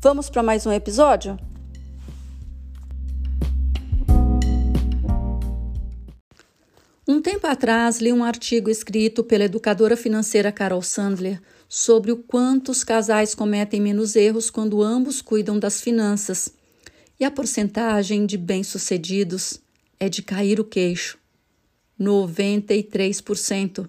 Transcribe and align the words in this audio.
Vamos 0.00 0.30
para 0.30 0.44
mais 0.44 0.64
um 0.64 0.70
episódio? 0.70 1.36
Um 7.06 7.20
tempo 7.20 7.48
atrás, 7.48 7.98
li 7.98 8.12
um 8.12 8.22
artigo 8.22 8.70
escrito 8.70 9.24
pela 9.24 9.46
educadora 9.46 9.96
financeira 9.96 10.52
Carol 10.52 10.82
Sandler 10.82 11.42
sobre 11.68 12.12
o 12.12 12.16
quanto 12.16 12.70
os 12.70 12.84
casais 12.84 13.34
cometem 13.34 13.80
menos 13.80 14.14
erros 14.14 14.50
quando 14.50 14.84
ambos 14.84 15.20
cuidam 15.20 15.58
das 15.58 15.80
finanças. 15.80 16.54
E 17.18 17.24
a 17.24 17.30
porcentagem 17.30 18.24
de 18.24 18.38
bem-sucedidos 18.38 19.58
é 19.98 20.08
de 20.08 20.22
cair 20.22 20.60
o 20.60 20.64
queixo 20.64 21.18
93%. 22.00 23.88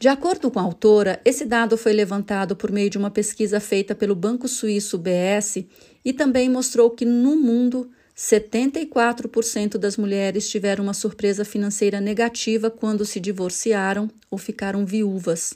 De 0.00 0.08
acordo 0.08 0.50
com 0.50 0.58
a 0.58 0.62
autora, 0.62 1.20
esse 1.26 1.44
dado 1.44 1.76
foi 1.76 1.92
levantado 1.92 2.56
por 2.56 2.72
meio 2.72 2.88
de 2.88 2.96
uma 2.96 3.10
pesquisa 3.10 3.60
feita 3.60 3.94
pelo 3.94 4.14
banco 4.14 4.48
suíço 4.48 4.96
BS 4.96 5.66
e 6.02 6.10
também 6.14 6.48
mostrou 6.48 6.88
que 6.88 7.04
no 7.04 7.36
mundo 7.36 7.90
74% 8.16 9.76
das 9.76 9.98
mulheres 9.98 10.48
tiveram 10.48 10.84
uma 10.84 10.94
surpresa 10.94 11.44
financeira 11.44 12.00
negativa 12.00 12.70
quando 12.70 13.04
se 13.04 13.20
divorciaram 13.20 14.10
ou 14.30 14.38
ficaram 14.38 14.86
viúvas. 14.86 15.52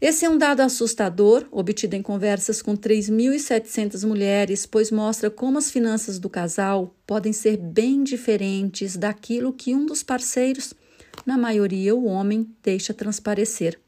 Esse 0.00 0.24
é 0.24 0.30
um 0.30 0.38
dado 0.38 0.60
assustador, 0.60 1.46
obtido 1.50 1.96
em 1.96 2.02
conversas 2.02 2.62
com 2.62 2.74
3.700 2.74 4.06
mulheres, 4.06 4.64
pois 4.64 4.90
mostra 4.90 5.28
como 5.28 5.58
as 5.58 5.70
finanças 5.70 6.18
do 6.18 6.30
casal 6.30 6.94
podem 7.06 7.34
ser 7.34 7.58
bem 7.58 8.02
diferentes 8.02 8.96
daquilo 8.96 9.52
que 9.52 9.74
um 9.74 9.84
dos 9.84 10.02
parceiros 10.02 10.72
na 11.28 11.36
maioria 11.36 11.94
o 11.94 12.06
homem 12.06 12.48
deixa 12.62 12.94
transparecer. 12.94 13.78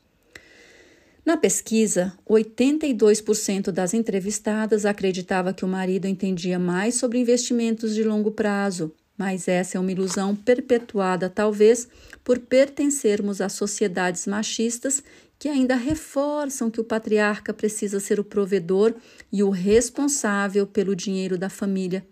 Na 1.24 1.38
pesquisa, 1.38 2.12
82% 2.28 3.70
das 3.70 3.94
entrevistadas 3.94 4.84
acreditava 4.84 5.54
que 5.54 5.64
o 5.64 5.68
marido 5.68 6.06
entendia 6.06 6.58
mais 6.58 6.96
sobre 6.96 7.18
investimentos 7.18 7.94
de 7.94 8.04
longo 8.04 8.30
prazo, 8.30 8.92
mas 9.16 9.48
essa 9.48 9.78
é 9.78 9.80
uma 9.80 9.90
ilusão 9.90 10.36
perpetuada, 10.36 11.30
talvez, 11.30 11.88
por 12.22 12.38
pertencermos 12.38 13.40
a 13.40 13.48
sociedades 13.48 14.26
machistas 14.26 15.02
que 15.38 15.48
ainda 15.48 15.76
reforçam 15.76 16.70
que 16.70 16.80
o 16.80 16.84
patriarca 16.84 17.54
precisa 17.54 18.00
ser 18.00 18.20
o 18.20 18.24
provedor 18.24 18.92
e 19.32 19.42
o 19.42 19.48
responsável 19.48 20.66
pelo 20.66 20.94
dinheiro 20.94 21.38
da 21.38 21.48
família, 21.48 22.06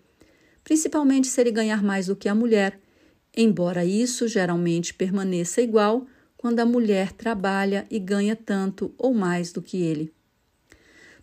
principalmente 0.63 1.27
se 1.27 1.39
ele 1.39 1.51
ganhar 1.51 1.83
mais 1.83 2.07
do 2.07 2.15
que 2.15 2.27
a 2.27 2.33
mulher 2.33 2.79
embora 3.41 3.85
isso 3.85 4.27
geralmente 4.27 4.93
permaneça 4.93 5.61
igual 5.61 6.05
quando 6.35 6.59
a 6.59 6.65
mulher 6.65 7.13
trabalha 7.13 7.87
e 7.89 7.97
ganha 7.97 8.35
tanto 8.35 8.93
ou 8.97 9.13
mais 9.13 9.53
do 9.53 9.61
que 9.61 9.81
ele. 9.81 10.13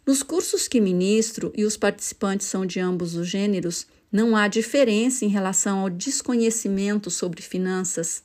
Nos 0.07 0.23
cursos 0.23 0.67
que 0.67 0.81
ministro 0.81 1.53
e 1.55 1.63
os 1.63 1.77
participantes 1.77 2.47
são 2.47 2.65
de 2.65 2.81
ambos 2.81 3.17
os 3.17 3.29
gêneros, 3.29 3.87
não 4.11 4.35
há 4.35 4.49
diferença 4.49 5.27
em 5.27 5.29
relação 5.29 5.81
ao 5.81 5.91
desconhecimento 5.91 7.11
sobre 7.11 7.43
finanças, 7.43 8.23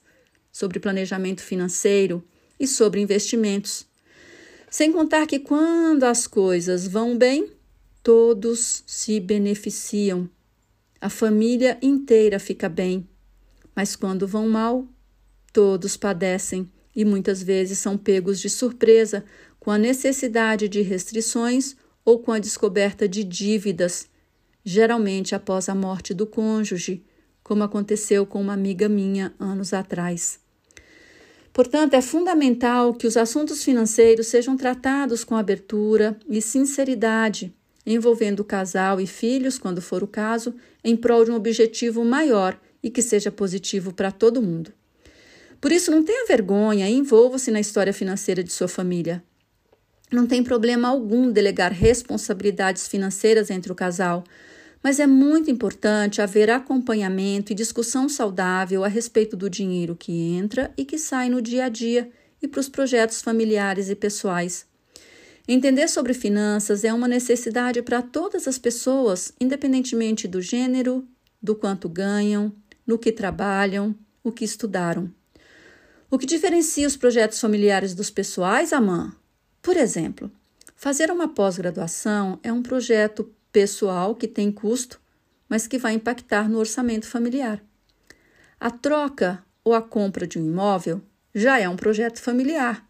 sobre 0.54 0.80
planejamento 0.80 1.42
financeiro 1.42 2.24
e 2.58 2.68
sobre 2.68 3.02
investimentos. 3.02 3.86
Sem 4.70 4.94
contar 4.94 5.28
que 5.28 5.40
quando 5.40 6.06
as 6.06 6.28
coisas 6.28 6.88
vão 6.88 7.18
bem, 7.18 7.52
todos 8.02 8.84
se 8.88 9.20
beneficiam. 9.20 10.30
A 11.02 11.10
família 11.10 11.78
inteira 11.82 12.40
fica 12.40 12.70
bem 12.70 13.06
mas 13.76 13.96
quando 13.96 14.28
vão 14.28 14.48
mal, 14.48 14.88
todos 15.54 15.98
padecem 15.98 16.70
e 16.96 17.06
muitas 17.06 17.42
vezes 17.42 17.80
são 17.80 17.98
pegos 17.98 18.40
de 18.40 18.50
surpresa 18.50 19.24
com 19.60 19.72
a 19.72 19.78
necessidade 19.78 20.68
de 20.68 20.82
restrições 20.82 21.76
ou 22.04 22.20
com 22.20 22.32
a 22.32 22.40
descoberta 22.40 23.08
de 23.08 23.24
dívidas, 23.24 24.08
geralmente 24.64 25.36
após 25.36 25.70
a 25.70 25.76
morte 25.76 26.14
do 26.14 26.26
cônjuge, 26.26 27.04
como 27.44 27.64
aconteceu 27.64 28.26
com 28.26 28.42
uma 28.42 28.54
amiga 28.54 28.90
minha 28.90 29.34
anos 29.40 29.74
atrás. 29.74 30.40
Portanto, 31.54 31.94
é 31.96 32.02
fundamental 32.02 32.94
que 32.94 33.06
os 33.06 33.18
assuntos 33.18 33.64
financeiros 33.64 34.28
sejam 34.28 34.56
tratados 34.56 35.24
com 35.24 35.36
abertura 35.36 36.18
e 36.30 36.42
sinceridade, 36.42 37.54
envolvendo 37.86 38.40
o 38.40 38.46
casal 38.46 39.02
e 39.02 39.08
filhos, 39.08 39.58
quando 39.58 39.82
for 39.82 40.02
o 40.02 40.08
caso, 40.08 40.56
em 40.84 40.96
prol 40.96 41.26
de 41.26 41.32
um 41.32 41.36
objetivo 41.36 42.06
maior 42.06 42.58
e 42.84 42.90
que 42.90 43.02
seja 43.02 43.32
positivo 43.32 43.94
para 43.94 44.12
todo 44.12 44.42
mundo. 44.42 44.72
Por 45.60 45.72
isso, 45.72 45.92
não 45.92 46.04
tenha 46.04 46.26
vergonha 46.26 46.90
e 46.90 46.94
envolva-se 46.94 47.52
na 47.52 47.60
história 47.60 47.94
financeira 47.94 48.44
de 48.44 48.52
sua 48.52 48.68
família. 48.68 49.24
Não 50.12 50.28
tem 50.28 50.44
problema 50.44 50.88
algum 50.88 51.32
delegar 51.32 51.72
responsabilidades 51.72 52.88
financeiras 52.88 53.50
entre 53.50 53.72
o 53.72 53.76
casal, 53.76 54.24
mas 54.84 55.00
é 55.00 55.06
muito 55.06 55.52
importante 55.52 56.22
haver 56.22 56.50
acompanhamento 56.50 57.52
e 57.52 57.56
discussão 57.56 58.10
saudável 58.10 58.84
a 58.84 58.88
respeito 58.88 59.38
do 59.38 59.50
dinheiro 59.50 59.96
que 59.96 60.12
entra 60.12 60.74
e 60.76 60.84
que 60.84 60.98
sai 60.98 61.30
no 61.30 61.42
dia 61.42 61.66
a 61.66 61.70
dia 61.70 62.10
e 62.42 62.48
para 62.48 62.60
os 62.60 62.68
projetos 62.68 63.22
familiares 63.22 63.90
e 63.90 63.96
pessoais. 63.96 64.66
Entender 65.48 65.88
sobre 65.88 66.14
finanças 66.14 66.84
é 66.84 66.94
uma 66.94 67.08
necessidade 67.08 67.82
para 67.82 68.02
todas 68.02 68.48
as 68.48 68.58
pessoas, 68.58 69.32
independentemente 69.40 70.28
do 70.28 70.42
gênero, 70.42 71.06
do 71.42 71.56
quanto 71.56 71.88
ganham, 71.88 72.54
no 72.86 72.98
que 72.98 73.12
trabalham, 73.12 73.96
o 74.24 74.32
que 74.32 74.46
estudaram. 74.46 75.12
O 76.10 76.18
que 76.18 76.26
diferencia 76.26 76.88
os 76.88 76.98
projetos 76.98 77.40
familiares 77.40 77.94
dos 77.94 78.10
pessoais, 78.10 78.74
Amã? 78.74 79.16
Por 79.62 79.78
exemplo, 79.78 80.32
fazer 80.76 81.10
uma 81.10 81.28
pós-graduação 81.28 82.40
é 82.44 82.52
um 82.52 82.62
projeto 82.62 83.34
pessoal 83.52 84.16
que 84.16 84.28
tem 84.28 84.52
custo, 84.52 85.00
mas 85.48 85.68
que 85.68 85.78
vai 85.78 85.94
impactar 85.94 86.50
no 86.50 86.60
orçamento 86.60 87.08
familiar. 87.08 87.64
A 88.60 88.70
troca 88.70 89.44
ou 89.64 89.74
a 89.74 89.82
compra 89.82 90.28
de 90.28 90.40
um 90.40 90.46
imóvel 90.46 91.02
já 91.34 91.60
é 91.60 91.70
um 91.70 91.76
projeto 91.76 92.22
familiar, 92.22 92.88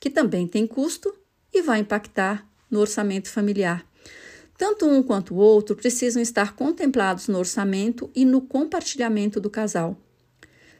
que 0.00 0.10
também 0.10 0.48
tem 0.48 0.66
custo 0.66 1.14
e 1.52 1.62
vai 1.62 1.80
impactar 1.80 2.46
no 2.70 2.80
orçamento 2.80 3.28
familiar. 3.28 3.84
Tanto 4.62 4.86
um 4.86 5.02
quanto 5.02 5.34
o 5.34 5.38
outro 5.38 5.74
precisam 5.74 6.22
estar 6.22 6.54
contemplados 6.54 7.26
no 7.26 7.36
orçamento 7.36 8.08
e 8.14 8.24
no 8.24 8.40
compartilhamento 8.40 9.40
do 9.40 9.50
casal. 9.50 10.00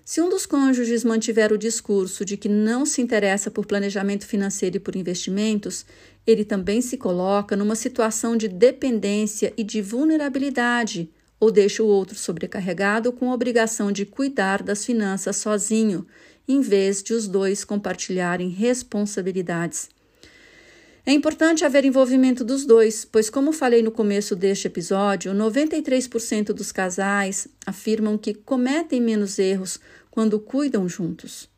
Se 0.04 0.20
um 0.20 0.28
dos 0.28 0.46
cônjuges 0.46 1.02
mantiver 1.02 1.52
o 1.52 1.58
discurso 1.58 2.24
de 2.24 2.36
que 2.36 2.48
não 2.48 2.86
se 2.86 3.02
interessa 3.02 3.50
por 3.50 3.66
planejamento 3.66 4.24
financeiro 4.24 4.76
e 4.76 4.78
por 4.78 4.94
investimentos, 4.94 5.84
ele 6.24 6.44
também 6.44 6.80
se 6.80 6.96
coloca 6.96 7.56
numa 7.56 7.74
situação 7.74 8.36
de 8.36 8.46
dependência 8.46 9.52
e 9.56 9.64
de 9.64 9.82
vulnerabilidade, 9.82 11.10
ou 11.40 11.50
deixa 11.50 11.82
o 11.82 11.88
outro 11.88 12.16
sobrecarregado 12.16 13.12
com 13.12 13.32
a 13.32 13.34
obrigação 13.34 13.90
de 13.90 14.06
cuidar 14.06 14.62
das 14.62 14.84
finanças 14.84 15.38
sozinho, 15.38 16.06
em 16.46 16.60
vez 16.60 17.02
de 17.02 17.14
os 17.14 17.26
dois 17.26 17.64
compartilharem 17.64 18.48
responsabilidades. 18.48 19.88
É 21.04 21.12
importante 21.12 21.64
haver 21.64 21.84
envolvimento 21.84 22.44
dos 22.44 22.64
dois, 22.64 23.04
pois, 23.04 23.28
como 23.28 23.52
falei 23.52 23.82
no 23.82 23.90
começo 23.90 24.36
deste 24.36 24.68
episódio, 24.68 25.32
93% 25.32 26.52
dos 26.52 26.70
casais 26.70 27.48
afirmam 27.66 28.16
que 28.16 28.32
cometem 28.32 29.00
menos 29.00 29.36
erros 29.36 29.80
quando 30.12 30.38
cuidam 30.38 30.88
juntos. 30.88 31.50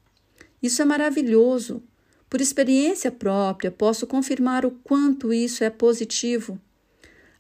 Isso 0.62 0.80
é 0.80 0.84
maravilhoso. 0.86 1.82
Por 2.30 2.40
experiência 2.40 3.12
própria, 3.12 3.70
posso 3.70 4.06
confirmar 4.06 4.64
o 4.64 4.70
quanto 4.70 5.30
isso 5.30 5.62
é 5.62 5.68
positivo. 5.68 6.58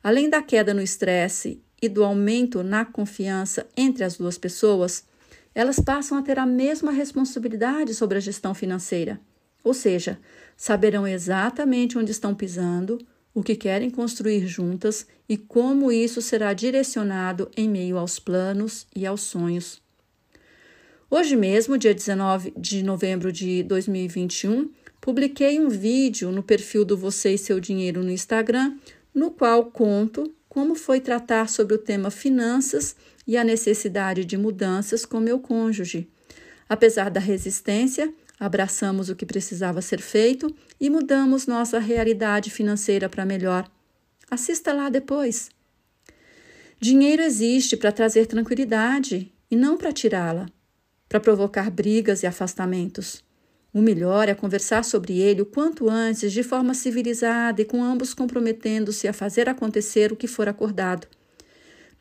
Além 0.02 0.28
da 0.28 0.42
queda 0.42 0.74
no 0.74 0.82
estresse 0.82 1.62
e 1.80 1.88
do 1.88 2.04
aumento 2.04 2.62
na 2.62 2.84
confiança 2.84 3.66
entre 3.74 4.04
as 4.04 4.18
duas 4.18 4.36
pessoas, 4.36 5.04
elas 5.54 5.80
passam 5.80 6.18
a 6.18 6.22
ter 6.22 6.38
a 6.38 6.44
mesma 6.44 6.92
responsabilidade 6.92 7.94
sobre 7.94 8.18
a 8.18 8.20
gestão 8.20 8.52
financeira. 8.52 9.18
Ou 9.64 9.72
seja, 9.72 10.20
saberão 10.56 11.08
exatamente 11.08 11.98
onde 11.98 12.12
estão 12.12 12.34
pisando, 12.34 12.98
o 13.34 13.42
que 13.42 13.56
querem 13.56 13.90
construir 13.90 14.46
juntas 14.46 15.06
e 15.28 15.36
como 15.36 15.90
isso 15.90 16.22
será 16.22 16.52
direcionado 16.52 17.50
em 17.56 17.68
meio 17.68 17.98
aos 17.98 18.20
planos 18.20 18.86
e 18.94 19.04
aos 19.04 19.22
sonhos. 19.22 19.82
Hoje 21.10 21.34
mesmo, 21.34 21.78
dia 21.78 21.94
19 21.94 22.52
de 22.56 22.82
novembro 22.82 23.32
de 23.32 23.62
2021, 23.62 24.70
publiquei 25.00 25.58
um 25.58 25.68
vídeo 25.68 26.30
no 26.30 26.42
perfil 26.42 26.84
do 26.84 26.96
Você 26.96 27.34
e 27.34 27.38
Seu 27.38 27.58
Dinheiro 27.58 28.02
no 28.02 28.10
Instagram, 28.10 28.76
no 29.12 29.30
qual 29.30 29.64
conto 29.66 30.32
como 30.48 30.74
foi 30.74 31.00
tratar 31.00 31.48
sobre 31.48 31.74
o 31.74 31.78
tema 31.78 32.10
finanças 32.10 32.94
e 33.26 33.36
a 33.36 33.42
necessidade 33.42 34.24
de 34.24 34.36
mudanças 34.36 35.04
com 35.04 35.18
meu 35.18 35.40
cônjuge. 35.40 36.08
Apesar 36.68 37.10
da 37.10 37.20
resistência, 37.20 38.12
abraçamos 38.38 39.08
o 39.08 39.16
que 39.16 39.26
precisava 39.26 39.80
ser 39.80 40.00
feito 40.00 40.54
e 40.80 40.90
mudamos 40.90 41.46
nossa 41.46 41.78
realidade 41.78 42.50
financeira 42.50 43.08
para 43.08 43.24
melhor. 43.24 43.70
Assista 44.30 44.72
lá 44.72 44.88
depois. 44.88 45.50
Dinheiro 46.80 47.22
existe 47.22 47.76
para 47.76 47.92
trazer 47.92 48.26
tranquilidade 48.26 49.32
e 49.50 49.56
não 49.56 49.76
para 49.76 49.92
tirá-la, 49.92 50.46
para 51.08 51.20
provocar 51.20 51.70
brigas 51.70 52.22
e 52.22 52.26
afastamentos. 52.26 53.24
O 53.72 53.80
melhor 53.80 54.28
é 54.28 54.34
conversar 54.34 54.84
sobre 54.84 55.18
ele 55.18 55.42
o 55.42 55.46
quanto 55.46 55.90
antes, 55.90 56.32
de 56.32 56.42
forma 56.42 56.74
civilizada 56.74 57.60
e 57.60 57.64
com 57.64 57.82
ambos 57.82 58.14
comprometendo-se 58.14 59.08
a 59.08 59.12
fazer 59.12 59.48
acontecer 59.48 60.12
o 60.12 60.16
que 60.16 60.28
for 60.28 60.48
acordado. 60.48 61.08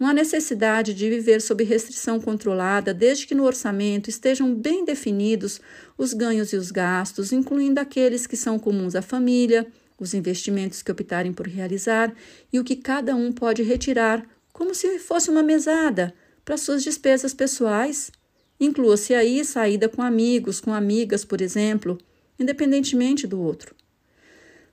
Não 0.03 0.09
há 0.09 0.13
necessidade 0.13 0.93
de 0.93 1.09
viver 1.09 1.41
sob 1.41 1.63
restrição 1.63 2.19
controlada, 2.19 2.93
desde 2.93 3.25
que 3.25 3.33
no 3.33 3.45
orçamento 3.45 4.09
estejam 4.09 4.53
bem 4.53 4.83
definidos 4.83 5.61
os 5.97 6.13
ganhos 6.13 6.51
e 6.51 6.57
os 6.57 6.71
gastos, 6.71 7.31
incluindo 7.31 7.79
aqueles 7.79 8.27
que 8.27 8.35
são 8.35 8.59
comuns 8.59 8.95
à 8.95 9.01
família, 9.01 9.65
os 9.97 10.13
investimentos 10.13 10.81
que 10.81 10.91
optarem 10.91 11.31
por 11.31 11.47
realizar 11.47 12.13
e 12.51 12.59
o 12.59 12.65
que 12.65 12.75
cada 12.75 13.15
um 13.15 13.31
pode 13.31 13.63
retirar, 13.63 14.27
como 14.51 14.75
se 14.75 14.99
fosse 14.99 15.29
uma 15.29 15.41
mesada, 15.41 16.13
para 16.43 16.57
suas 16.57 16.83
despesas 16.83 17.33
pessoais. 17.33 18.11
Inclua-se 18.59 19.13
aí 19.13 19.45
saída 19.45 19.87
com 19.87 20.01
amigos, 20.01 20.59
com 20.59 20.73
amigas, 20.73 21.23
por 21.23 21.39
exemplo, 21.39 21.97
independentemente 22.37 23.25
do 23.25 23.39
outro. 23.39 23.73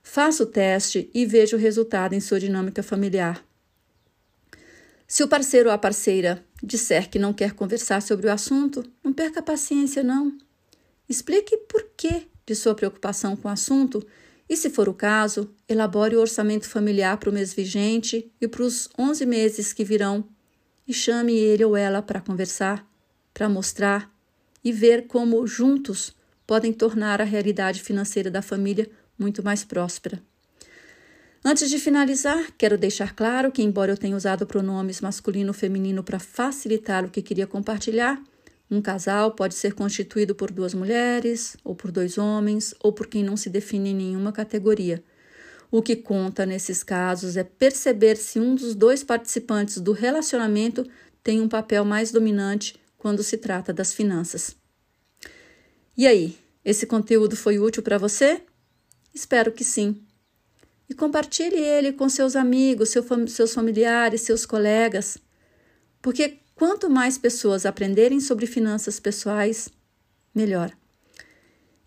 Faça 0.03 0.43
o 0.43 0.45
teste 0.45 1.09
e 1.13 1.25
veja 1.25 1.55
o 1.55 1.59
resultado 1.59 2.11
em 2.11 2.19
sua 2.19 2.37
dinâmica 2.37 2.83
familiar. 2.83 3.41
Se 5.11 5.23
o 5.23 5.27
parceiro 5.27 5.67
ou 5.67 5.75
a 5.75 5.77
parceira 5.77 6.41
disser 6.63 7.09
que 7.09 7.19
não 7.19 7.33
quer 7.33 7.51
conversar 7.51 8.01
sobre 8.01 8.27
o 8.27 8.31
assunto, 8.31 8.81
não 9.03 9.11
perca 9.11 9.41
a 9.41 9.43
paciência, 9.43 10.01
não. 10.01 10.37
Explique 11.09 11.57
por 11.67 11.85
que 11.97 12.29
de 12.45 12.55
sua 12.55 12.73
preocupação 12.73 13.35
com 13.35 13.49
o 13.49 13.51
assunto 13.51 14.01
e, 14.47 14.55
se 14.55 14.69
for 14.69 14.87
o 14.87 14.93
caso, 14.93 15.53
elabore 15.67 16.15
o 16.15 16.21
orçamento 16.21 16.65
familiar 16.65 17.17
para 17.17 17.29
o 17.29 17.33
mês 17.33 17.53
vigente 17.53 18.31
e 18.39 18.47
para 18.47 18.63
os 18.63 18.87
11 18.97 19.25
meses 19.25 19.73
que 19.73 19.83
virão 19.83 20.23
e 20.87 20.93
chame 20.93 21.33
ele 21.33 21.65
ou 21.65 21.75
ela 21.75 22.01
para 22.01 22.21
conversar 22.21 22.89
para 23.33 23.49
mostrar 23.49 24.09
e 24.63 24.71
ver 24.71 25.07
como 25.07 25.45
juntos 25.45 26.15
podem 26.47 26.71
tornar 26.71 27.19
a 27.19 27.25
realidade 27.25 27.83
financeira 27.83 28.31
da 28.31 28.41
família 28.41 28.89
muito 29.19 29.43
mais 29.43 29.65
próspera. 29.65 30.23
Antes 31.43 31.71
de 31.71 31.79
finalizar, 31.79 32.51
quero 32.55 32.77
deixar 32.77 33.15
claro 33.15 33.51
que, 33.51 33.63
embora 33.63 33.91
eu 33.91 33.97
tenha 33.97 34.15
usado 34.15 34.45
pronomes 34.45 35.01
masculino 35.01 35.49
e 35.49 35.55
feminino 35.55 36.03
para 36.03 36.19
facilitar 36.19 37.03
o 37.03 37.09
que 37.09 37.19
queria 37.19 37.47
compartilhar, 37.47 38.21
um 38.69 38.79
casal 38.79 39.31
pode 39.31 39.55
ser 39.55 39.73
constituído 39.73 40.35
por 40.35 40.51
duas 40.51 40.75
mulheres, 40.75 41.57
ou 41.63 41.75
por 41.75 41.91
dois 41.91 42.19
homens, 42.19 42.75
ou 42.79 42.93
por 42.93 43.07
quem 43.07 43.23
não 43.23 43.35
se 43.35 43.49
define 43.49 43.89
em 43.89 43.95
nenhuma 43.95 44.31
categoria. 44.31 45.03
O 45.71 45.81
que 45.81 45.95
conta 45.95 46.45
nesses 46.45 46.83
casos 46.83 47.35
é 47.35 47.43
perceber 47.43 48.17
se 48.17 48.39
um 48.39 48.53
dos 48.53 48.75
dois 48.75 49.03
participantes 49.03 49.79
do 49.79 49.93
relacionamento 49.93 50.87
tem 51.23 51.41
um 51.41 51.49
papel 51.49 51.83
mais 51.83 52.11
dominante 52.11 52.79
quando 52.99 53.23
se 53.23 53.37
trata 53.37 53.73
das 53.73 53.93
finanças. 53.93 54.55
E 55.97 56.05
aí, 56.05 56.37
esse 56.63 56.85
conteúdo 56.85 57.35
foi 57.35 57.57
útil 57.57 57.81
para 57.81 57.97
você? 57.97 58.43
Espero 59.13 59.51
que 59.51 59.63
sim. 59.63 60.05
E 60.91 60.93
compartilhe 60.93 61.55
ele 61.55 61.93
com 61.93 62.09
seus 62.09 62.35
amigos, 62.35 62.93
seus 63.29 63.53
familiares, 63.53 64.23
seus 64.23 64.45
colegas, 64.45 65.17
porque 66.01 66.39
quanto 66.53 66.89
mais 66.89 67.17
pessoas 67.17 67.65
aprenderem 67.65 68.19
sobre 68.19 68.45
finanças 68.45 68.99
pessoais, 68.99 69.69
melhor. 70.35 70.69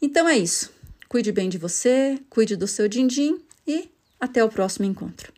Então 0.01 0.27
é 0.27 0.39
isso. 0.39 0.73
Cuide 1.07 1.33
bem 1.33 1.51
de 1.51 1.59
você, 1.59 2.19
cuide 2.31 2.57
do 2.57 2.67
seu 2.67 2.89
din-din 2.89 3.43
e 3.67 3.91
até 4.19 4.43
o 4.43 4.49
próximo 4.49 4.87
encontro. 4.87 5.34